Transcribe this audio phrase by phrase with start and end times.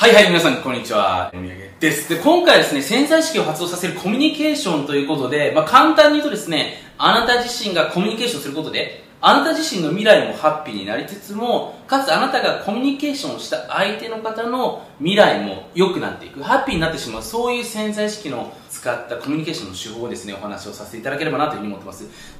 [0.00, 1.30] はいはい、皆さん、こんにちは。
[1.34, 2.08] お土産です。
[2.08, 22.39] で、今回ですね、潜在意識を発動させるコミュニケーションということで、まあ、簡単に言うとですね、あなた自身がコミュニケーションすることで、あなた自身の未来もハッピーになりつつも、かつあなたがコミュニケーションした相手の方の未来も良くなっていく、ハッピーになってしまう、そういう潜在意識の使ったコミュニケーションの手法をですね、お話をさせていただければなというふうに思ってます。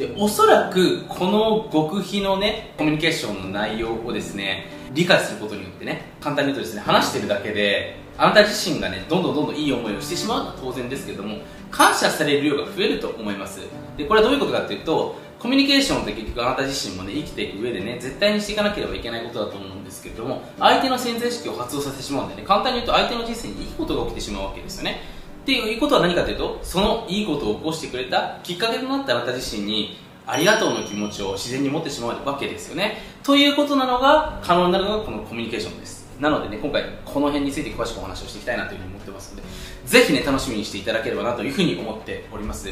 [0.00, 4.64] でおそらくこの極秘のねコミュニケーションの内容をですね
[4.94, 11.36] 理解することによってね簡単に言うとですね話してるだけであなた自身がねどんどんどんどんいい思いをしてしまうのは当然ですけども
[11.70, 13.60] 感謝される量が増えると思います。
[13.98, 25.19] でこれはどういうことかっていうとコミュニケーションって結局あなた自身もね生きていく上でね絶対にしていかなければいけないことだと思うんですけども相手の潜在意識を発動させてしまうんでね簡単に言うと相手の人生にいいことが起きてしまうわけですよね。
[25.42, 29.96] っていうことは何かというとそのいいことを起こしてくれたきっかけとなったあなた自身に
[30.26, 32.98] ありがとうの気持ちを自然に持ってしまうわけですよね。
[33.22, 36.00] ということなのが可能になるのがこのコミュニケーションです。
[36.20, 39.48] なのでね今回この辺について詳しくお話をしていきたいなというふうに思ってますので
[39.86, 42.68] ぜひね楽しみにしていただければなというふうに思っております。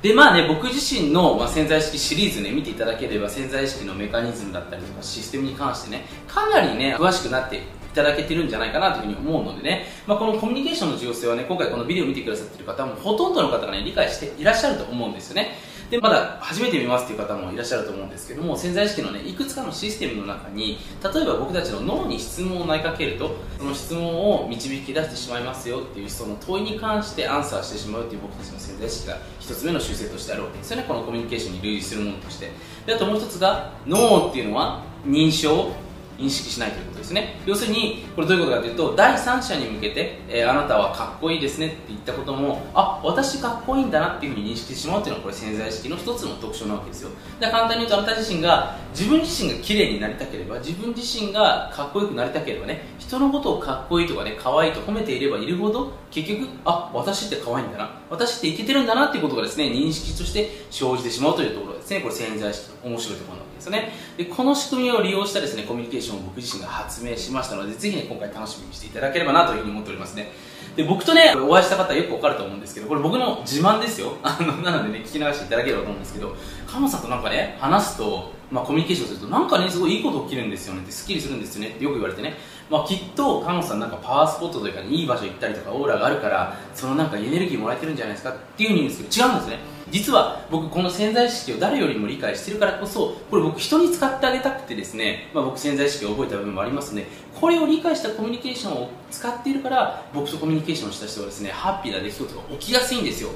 [0.00, 7.62] でまあね僕自身の、ま、潜在意識シリーズね見ていただければ潜在意識のメカニズムだったりとかシステムに関してねかなりね詳しくなって
[7.94, 15.72] ただけてるんじゃないかなというふうに思うのでね、まあ、このコミュニケーションの重要性はね今回このビデオを見てくださってる方もほとんどの方がね理解していらっしゃると思うんですよね。
[15.92, 30.44] でまだ初めて見ますという方もいらっしゃると思うんですけども潜在意識のねいくつかのシステムの中に例えば僕たちの脳に質問を投げかけるとその質問を導き出してしまいますよっていうその問いに関してアンサーしてしまうっていう僕たちの潜在意識が一つ目の習性としてある。
[30.44, 32.50] わけですよねこのコミュニケーションに類似するものとして
[32.86, 35.72] であともう一つが脳っていうのは認証を
[36.18, 36.91] 認識しないということ。
[37.02, 37.36] ですね。
[37.44, 47.10] 要するにこれどういうことかというと第三者に向けて、えー、あなたはかっこいいですねって言ったこともあ私かっこいいんだなっていうふうに認識してしまうっていうのはこれ潜在意識の一つの特徴なわけですよ。
[47.40, 57.90] で簡単に言うとあなた自身が自分自身が綺麗になりたければ自分自身がかっこよくなりたければね人のことをかっこいいとかね可愛いと褒めていればいるほど結局あ私って可愛いんだな。
[58.10, 62.00] 私ってイケてるんだなっていうことがですね認識として生じてしまうというところですね。
[62.00, 63.92] これ潜在意識の面白いところなわけですね。
[64.16, 70.32] でこの仕組みを利用したですねコミュニケーションを僕自身が発明しましたのでぜひね今回楽しみにしていただければなというふうに思っておりますね。
[70.76, 74.16] で僕とねお会いした方よくわかると思うんですけどこれ僕の自慢ですよ。
[74.22, 76.34] あのなのでね聞き流していただければと思うんですけど
[76.66, 80.80] 鴨さんとなんかね話すと、まあ、コミュニケーションするとなんかねすごいいいこと起きるんですよね。
[80.80, 81.68] ってすっきりするんですよね。
[81.68, 82.38] ってよく言われてね。
[82.70, 89.71] まあ、きっと菅野さんなんかパワースポットというか、ね、いい場所行ったりとかオーラがあるからそのなんかエネルギーもらえてるんじゃないですかっていうふうに言うんですけど違うんですね。
[89.90, 103.30] 実は僕この潜在意識を誰よりも理解してるからこそこれ僕人に使ってあげたくてですね、まあ、僕潜在意識を覚えた部分もありますのでこれを理解したコミュニケーションを使っているから僕とコミュニケーションした人はですねハッピーな出来事が起きやすいんですよ。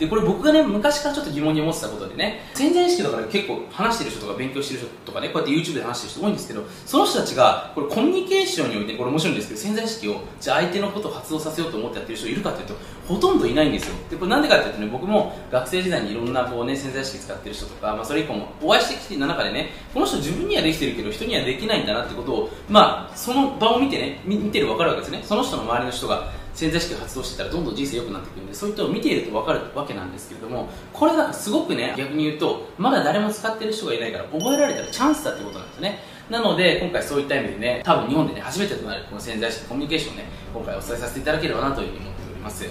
[0.00, 12.74] でこれ僕がね昔からちょっと疑問に思ってたことでね潜在意識だから結構話してる人とか勉強してる人とかねこうやって YouTube で話してる人多いんですけどその人たちがこれコミュニケーションにおいてこれ面白いんですけど潜在意識をじゃあ相手のことを発動させようと思ってやってる人いるかというと
[13.06, 13.94] ほとんどいないんですよ。
[14.08, 25.20] でこれなんでかっていうとね僕も学生時代にいろんなこうね潜在意識使ってる人とか、まあ、それ以降もお会いしてきてた中でねこの人自分にはできてるけど人にはできないんだなってことをまあその場を見てね見てる分かるわけですね。
[25.24, 36.00] その人の周りの人が潜在意識が発動してたらどんどん人生良くなっていくんでそういったのを見ていると分かるわけなんですけれどもこれがすごくね逆に言うとまだ誰も使ってる人がいないから覚えられたらチャンスだってことなんですね。
[36.28, 42.66] なので今回そういった意味でね多分日本でね初めてとなるこの潜在意識コミュニケーションをね今回お伝えさせていただければなというふうに思っております。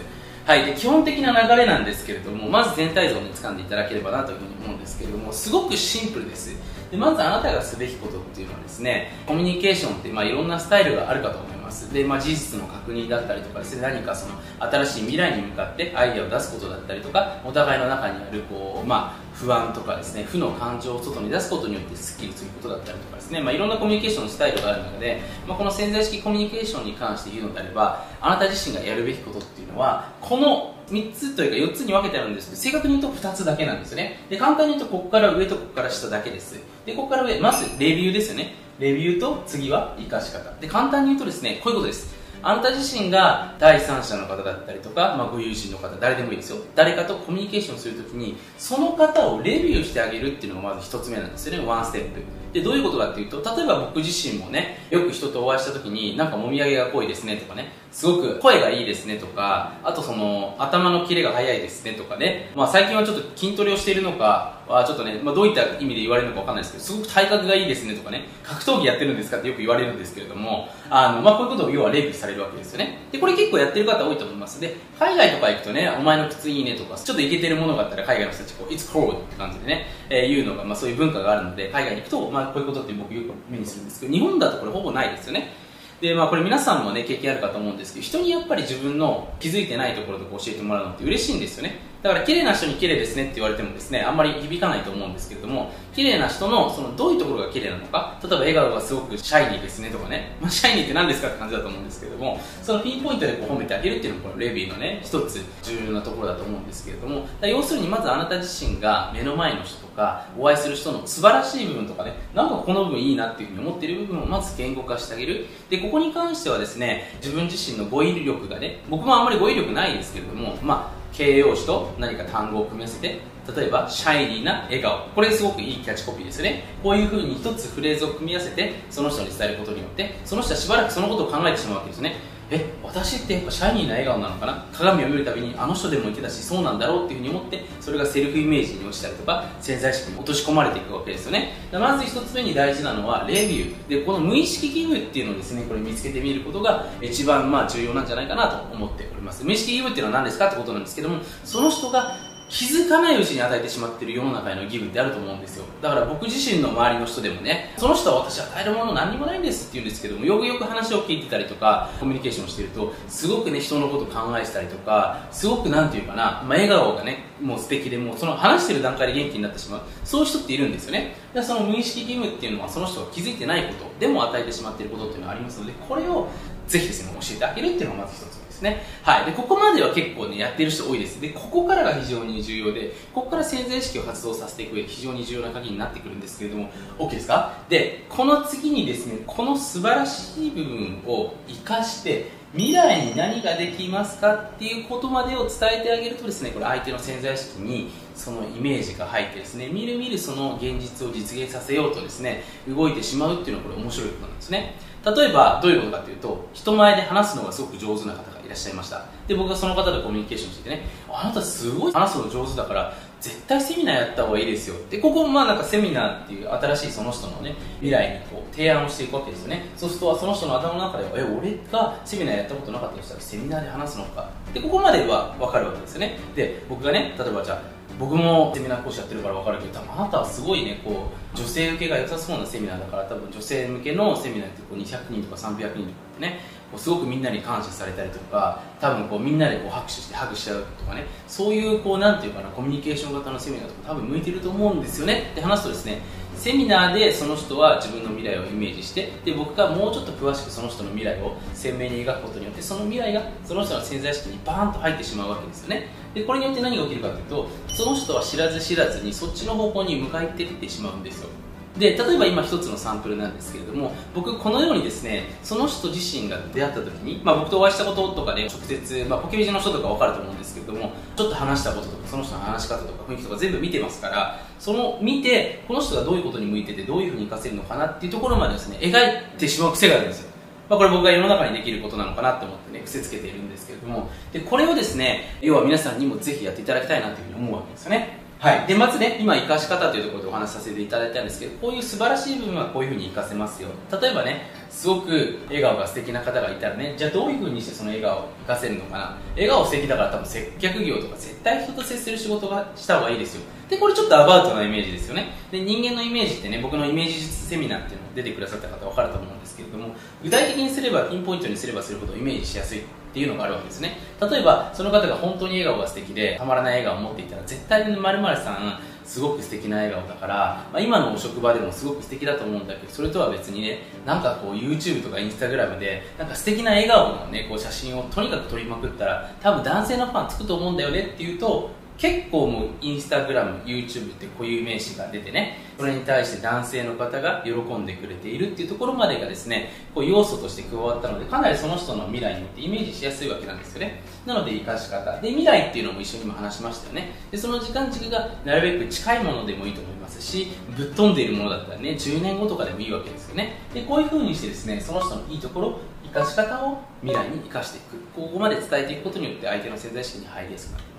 [0.45, 6.55] はい、で基本的な流れなんですけれどもまず全体像を、ね、掴んでいただければなというふうに思うんですけれどもすごくシンプルです。
[6.91, 11.58] でまずあなたがすべきことっていうのはですねコミュニケーションって、まあ、いろんなスタイルがあるかと思います。
[11.91, 34.25] で、まあ、事実の確認だったりとかですね何かその新しい未来に向かってアイデアを出すことだったりとかお互いの中にあるこう、まあ、不安とかですね負の感情を外に出すことによってスッキリすることだったりとかですね、まあ、いろんなコミュニケーションのスタイルがある中で、まあ、この潜在意識コミュニケーションに関して言うのであればあなた自身がやるべきことっていうのはこの3つというか4つに分けてあるんですけど正確に言うと2つだけなんですね。
[34.29, 36.59] で簡単に言うとここから上とここから下だけです。
[36.85, 38.55] でここから上まずレビューですよね。
[38.79, 40.51] レビューと次は生かし方。
[40.59, 42.17] で簡単に言うとですねこういうことです。
[42.41, 46.57] あなた自身が第三者の方だったりとか、まあ、ご友人の方誰でもいいですよ。
[46.73, 51.65] 誰かとコミュニケーションするときにその方をレビューしてあげるっていうのがまず1つ目なんですよね。
[51.65, 52.21] ワンステップ。
[52.53, 72.99] でどういうことかっていうと例えば僕自身もねよく人とお会いした時になんかもみあげが濃いですねとかねすごく声がいいですねとかあとその頭のキレが速いですねとかね、まあ、最近はちょっと筋トレをしているのかはちょっとね、まあ、どういった意味で言われるのかわかんないですけどすごく体格がいいですねとかね格闘技やってるんですかってよく言われるんですけれどもあの、まあ、こういうことを要はレビューされるわけですよね。
[73.11, 74.61] でこれ結構やってる方多いと思います。
[74.61, 85.53] で海外とか行くとねお前の靴いいねとかちょっとイケてるものがあったら海外の人たちこう It's cool って感じでね、えー、言うのが、まあ、そういう文化があるので海外に行くと、まあ、あこういうことって僕よく目にするんですけど日本だとこれほぼないですよね。
[86.01, 91.88] でまあこれ皆さんもね経験あるかと思うんですけど人にやっぱり自分の気づいてないところとか教えてもらうのって嬉しいんですよね。
[92.01, 115.47] だから綺麗な人に綺麗ですねって言われてもですねあんまり響かないと思うんですけれども綺麗な人のそのどういうところが綺麗なのか例えば笑顔がすごくシャイニーですねとかね、まあ、シャイニーって何ですかって感じだと思うんですけれどもそのピンポイントでこう褒めてあげるっていうのがこのレビューのね一つ重要なところだと思うんですけれども要するにまずあなた自身が目の前の人とかお会いする人の素晴らしい部分とかねなんかこの部分いいなっていうふうに思っている部分をまず言語化してあげる。
[115.69, 123.19] でここに関してはですね自分自身の語彙力がね僕もあんまり語彙力ないですけれどもまあ形容詞と何か単語を組み合わせて
[123.55, 125.07] 例えばシャイリーな笑顔。
[125.15, 126.63] これすごくいいキャッチコピーですね。
[126.83, 132.15] こういうふうに一つフレーズを組み合わせてその人に伝えることによってその人はしばらくそのことを考えてしまうわけですね。
[132.51, 134.65] え私ってやっぱシャイニーな笑顔なのかな？
[134.73, 141.53] 鏡を見るたびにあの人でも言ってたしそうなんだろうっていうふうに思ってそれがセルフイメージに落ちたりとか潜在意識に落とし込まれていくわけですよね。
[141.71, 143.87] まず一つ目に大事なのはレビュー。
[143.87, 149.43] でこの無意識義務っていうのをですねこれ見つけてみることが一番まあ重要なんじゃないかなと思っております。
[149.45, 152.15] 無意識義務っていうのは何ですかってことなんですけどもその人が
[152.49, 155.65] 気づかないうちに与えてしまっている世の中への義務ってあると思うんですよ。
[155.81, 169.81] だから僕自身の周りの人でもねその人は私与えるもの何にもないんですって言うんですけどもよくよく話を聞いてたりとかコミュニケーションしてるとすごくね人のこと考えてたりとかすごくなんていうかな、まあ、笑顔がねもう素敵でもうその話してる段階で元気になってしまう。
[170.03, 171.15] そういう人っているんですよね。
[171.33, 176.27] でその無意識義務っていうのはその人が気づいてないことでも与えてしまっていることっていうのはありますのでこれを
[176.69, 178.83] ぜひですね教えてあげるっていうのがまず一つですね。
[179.03, 179.25] はい。
[179.25, 181.19] で、ここまでは結構ね、やってる人多いです。
[181.19, 186.69] で、ここからが非常に重要で、ここから潜在意識を発動させていく上で非常に重要な鍵になってくるんですけれども、
[186.99, 187.63] OK ですか？
[187.69, 204.73] で、この次にですね、この素晴らしい部分を活かして、未来に何ができますかっていうことまでを伝えてあげるとですねこれ相手の潜在意識にそのイメージが入ってですねみるみるその現実を実現させようとですね動いてしまうっていうのはこれ面白いことなんですね
[205.05, 209.05] 例えばどういうことかというと人前で話すのがすごく上手な方がいらっしゃいました。
[209.27, 214.75] で僕はその方とコミュニケーションしててねあなたすごい話すの上手だから絶対セミナーやった方がいいですよ。
[214.89, 219.65] でここまあなんかセミナーっていう新しいその人のね未来にこう提案をしていくわけですよね。
[219.75, 224.29] そうするとその人の頭の中でえ俺がセミナーやったことなかったとしたらセミナーで話すのか。
[224.53, 226.17] でここまでは分かるわけですよね。
[226.35, 236.39] で僕がね例えばじゃあ僕もセミナー講師やってるから分かるけど多分あなたはすごいねこう女性受けが良さそうなセミナーだから多分女性向けのセミナーってこう200人とか300人とかってね
[236.71, 246.01] こうすごくみんなに感謝されたりとか多分こうみんなでこう拍手してハグしちゃうとかねそういうこうなんていうかなコミュニケーション型のセミナーとか多分向いてると思うんですよねって話すとですね
[246.39, 255.89] セミナーでその人は自分の未来をイメージしてで僕がもうちょっと詳しくその人の未来を鮮明に描くことによってその未来がその人の潜在意識にバーンと入ってしまうわけですよね。
[256.13, 261.29] でこれによって何が起きるかというとその人は知らず知らずにそっちの方向に向かっていってしまうんですよ。
[261.79, 280.29] で例えば今一つのサンプルなんですけれども僕このようにですねその人自身が出会った時に、まあ、僕とお会いしたこととかで、直接、まあ、ポケビジの人とか分かると思うんですけれどもちょっと話したこととかその人の話し方とか雰囲気とか全部見てますからその見てこの人がどういうことに向いててどういうふうに活かせるのかなっていうところまでですね描いてしまう癖があるんですよ。
[280.69, 284.09] まあ、これ僕が世の中にできることなのかなと思ってね癖つけているんですけれども。
[284.31, 288.18] でこれをですね要は皆さんにもぜひやっていただきたいなというふうに思うわけですよね。
[288.39, 293.67] はい、でまずね今生かし方というところでお話しさせていただいたんですけどこういう素晴らしい部分はこういうふうに活かせますよ。
[294.01, 299.17] 例えばねすごく笑顔が素敵な方がいたらねじゃあどういうふうにしてその笑顔を活かせるのかな。
[299.35, 303.41] 笑顔素敵だから多分接客業とか絶対人と接する仕事がした方がいいですよ。
[303.69, 305.33] でこれちょっとアバウトなイメージですよね。
[305.51, 309.93] で人間のイメージってね僕のイメージ術セミナーっていうの出てくださった方分かると思うんですけれども
[310.23, 312.83] 具体的にすればピンポイントにすればするほどイメージしやすい。
[313.09, 313.97] っていうのがあるわけですね。
[314.21, 320.35] 例えばその方が本当に笑顔が素敵でたまらない笑顔を持っていたら絶対にまるさんすごく素敵な笑顔だから、
[320.71, 344.01] まあ、今のお職場でもすごく素敵だと思うんだけどそれとは別にねなんかこう YouTube とか Instagram でなんか素敵な笑顔のねこう写真をとにかく撮りまくったら多分男性のファンつくと思うんだよねっていうと結構もうインスタグラム YouTube って固有名詞が出てねそれに対して男性の方が喜んでくれているっていうところまでがですねこう要素として加わったのでかなりその人の未来によってイメージしやすいわけなんですよね。
[344.25, 345.19] なので生かし方。
[345.19, 347.11] で未来っていうのも一緒にも話しましたよね。
[347.31, 353.57] でその時間軸がなるべく近いものでもいいと思いますしぶっ飛んでいるものだったらね10年後とかでもいいわけですよね。
[353.73, 357.97] でこういう風にしてですねその人のいいところ生かし方を未来に生かしていく。
[358.15, 360.98] ここまで伝えていくことによって相手の潜在意識に入りやすくなりま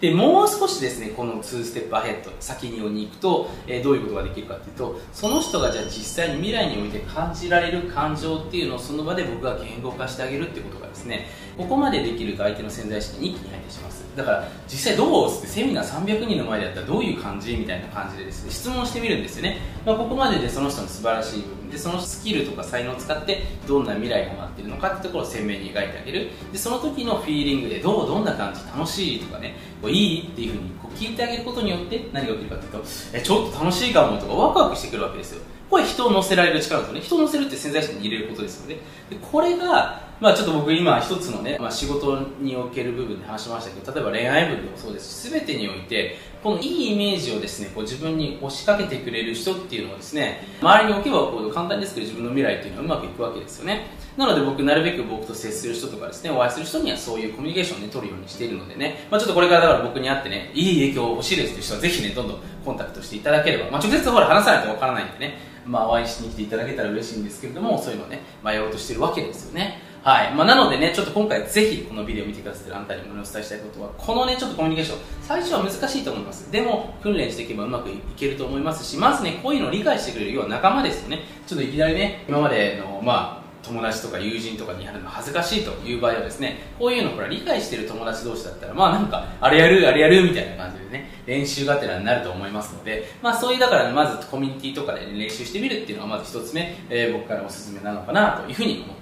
[0.00, 11.26] でもう少しですねこの2ステップアヘッド先にに行くと、え、どういうことができるかっていうとその人がじゃあ実際に未来において感じられる感情っていうのをその場で僕が言語化してあげるってことがですね
[11.60, 14.02] ここまでできると相手の潜在意識に一気に入ってします。
[14.16, 26.30] だから実際どうってセミナー300人の前でやったらどういう感じみたいな感じでですね質問してみるんですよね、まあ、ここまででその人の素晴らしい部分でそのスキルとか才能を使ってどんな未来が待ってるのかってところを鮮明に描いてあげる。
[26.50, 35.42] でその時のフィーリングでどうどんな感じ楽しいとかねこういいっていうふうにこう聞いてあげることによって何が起きるかというとえちょっと楽しいかもとかワクワクしてくるわけですよ。
[35.70, 38.78] これ人を乗せられる力とね人を乗せるって潜在意識に入れることですよね。
[39.08, 53.98] でこれがまあちょっと僕今一つのね、まあ、仕事における部分で話しましたけど例えば恋愛部でもそうですし全てにおいてこのいいイメージをですねこう自分に押しかけてくれる人っていうのをですね周りに置けばこう簡単ですけど自分の未来っていうのはうまくいくわけですよね。
[54.16, 65.50] なので僕なるべく僕と接する人とかですねお会いする人にはそういうコミュニケーションを、ね、取るようにしているのでね、まあ、ちょっとこれからだから僕に会ってねいい影響を欲しいですという人はぜひねどんどんコンタクトしていただければ、まあ、直接ほら話さないとわからないんでね。
[65.66, 69.89] まあ、お会いしに来ていただけたら嬉しいんですけれどもそういうのをね迷おうとしてるわけですよね。
[70.02, 76.50] はいまあ、なのでね、ちょっと今回ぜひこのビデオを見てくださってるあなたにお伝えしたいことは、このね、ちょっとコミュニケーション、最初は難しいと思います。
[76.50, 81.20] でも、訓練していけばうまくいけると思いますし、まずね、こういうのを理解してくれる、要は仲間ですよね。
[81.46, 98.99] ちょっといきなりね、今までの、まあ、友達とか友人とかにやるの恥ずかしいという場合はですねこういうのほら理解してる友達同士だったらまあなんかあれやるあれやるみたいな感じでね練習がてらになると思いますのでまあそういうだから、まずコミュニティとかで、練習してみるっていうのがまず一つ目、えー、僕からおすすめなのかなというふうに思って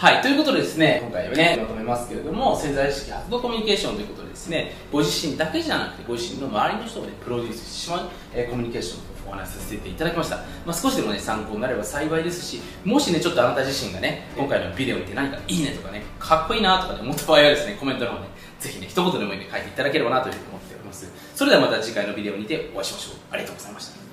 [0.00, 10.36] はい、ということでですね、今回はね、まとめますけれども、潜在意識発動コミュニケーションということでですね、ご自身だけじゃなくて、ご自身の周りの人をね、プロデュースしてしまう、えー、コミュニケーションとお話しさせていただきました。
[10.64, 18.28] まあ、少しでもね、参考になれば幸いですし、もしね、ちょっとあなた自身がね、今回のビデオ見て何かいいねとかね、かっこいいなとかね、思った場合はですね、コメントの方ね、
[18.58, 21.12] ぜひね、一言でもいいね、書いていただければなというふうに思っております。
[21.34, 23.14] それではまた次回のビデオにてお会いしましょう。
[23.32, 24.09] ありがとうございました。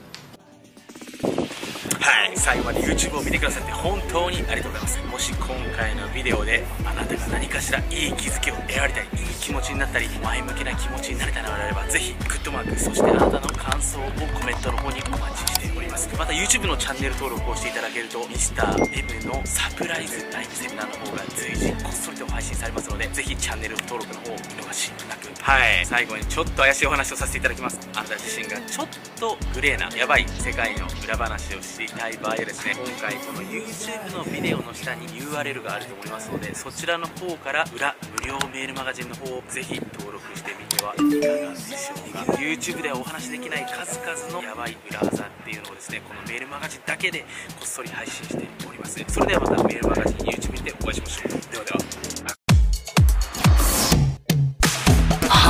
[2.08, 2.38] はい。
[2.38, 4.98] 最後まで YouTube を見てくださって本当にありがとうございます。
[5.12, 14.04] もし今回のビデオであなたが何かしらいい気づきを得られたりいい気持ちになったり前向きな気持ちになれたのであればぜひグッドマークそしてあなたの感想を
[14.40, 16.08] コメントの方にお待ちしております。
[16.18, 25.86] また YouTube のチャンネル登録をしていただけると Mr.M のサプライズタイムセミナーの方が随時こっそりと配信されますのでぜひチャンネル登録の方を見逃しなくはい。
[25.86, 27.79] 最後にちょっと怪しいお話をさせていただきます。
[27.95, 28.88] あなた自身がちょっ
[29.19, 42.33] とグレーなヤバい世界の裏話を知りたい場合はですね今回この YouTube のビデオの下に URL があると思いますのでそちらの方から裏無料メールマガジンの方をぜひ登録してみてはいかがでしょうか。
[42.33, 49.01] YouTube ではお話しできない数々のヤバい裏技っていうのをですねこのメールマガジンだけでこっそり配信しております。
[49.07, 51.29] それではまたメールマガジン YouTube でお会いしましょう。
[51.53, 51.87] ではでは。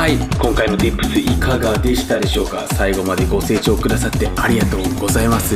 [0.07, 0.15] はい。
[0.15, 2.65] 今回の Tips いかがでしたでしょうか？
[2.75, 5.55] 最後までご清聴くださってありがとうございます。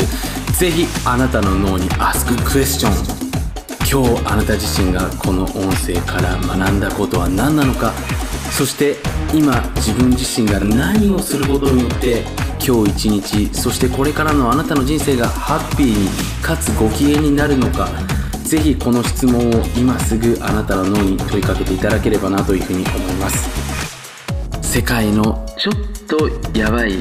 [0.60, 2.90] ぜひあなたの脳に Ask Question
[3.90, 7.94] 今日あなた自身がこの音声から学んだことは何なのか？
[8.52, 8.98] そして
[9.34, 12.26] 今自分自身が何をすることによって
[12.60, 16.10] 今日一日そしてこれからのあなたの人生がハッピーに
[16.44, 17.88] かつご機嫌になるのか？
[18.44, 23.61] ぜひこの質問を今すぐあなたの脳に問いかけていただければなというふうに思います。
[24.72, 25.74] 世界のちょっ
[26.08, 26.94] とヤバい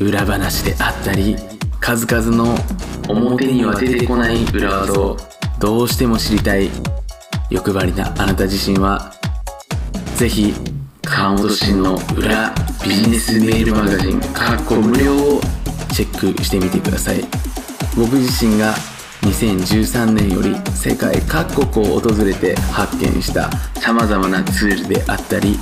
[0.00, 1.36] 裏話であったり
[1.78, 2.54] 数々の
[3.06, 5.18] 表には出てこない裏技を
[5.58, 6.70] どうしても知りたい。
[7.50, 9.12] 欲張りなあなた自身は
[10.16, 10.54] ぜひ
[11.02, 15.40] 川本慎の裏ビジネスメールマガジンかっこ無料を
[15.92, 17.22] チェックしてみてください。
[17.94, 18.74] 僕自身が
[19.20, 23.50] 2013年より世界各国を訪れて発見した
[23.82, 25.58] 様々なツールであったり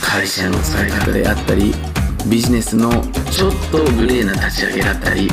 [0.00, 1.74] 会社の使い方であったり
[2.28, 2.90] ビジネスの
[3.30, 5.28] ちょっとグレーな立ち上げだったり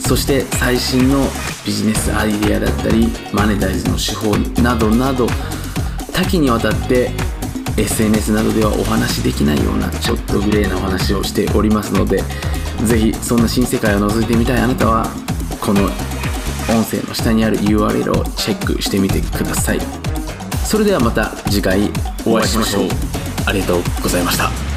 [0.00, 1.26] そして最新の
[1.66, 5.26] ビジネスアイデアだったりマネタイズの手法などなど
[6.12, 7.10] 多岐にわたって
[7.76, 12.22] SNS などではお話しできないようなちょっとグレーなお話をしておりますので
[12.84, 15.06] ぜひそんな新世界を覗いてみたいあなたは
[15.60, 15.84] この
[16.70, 19.80] 音声の下にある URL をチェックしてみてください。
[20.68, 21.90] それではまた次回
[22.26, 23.17] お会いしましょう。
[23.48, 24.67] ありがとうございました。